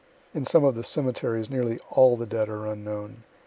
[0.33, 3.21] (In some of the cemeteries nearly all the dead are unknown.